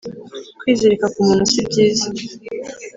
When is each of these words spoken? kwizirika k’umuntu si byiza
kwizirika 0.59 1.05
k’umuntu 1.13 1.43
si 1.51 1.61
byiza 1.67 2.07